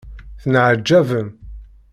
[0.41, 1.29] Tenεaǧabem.